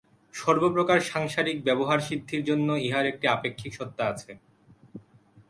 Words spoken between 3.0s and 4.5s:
একটি আপেক্ষিক সত্তা আছে।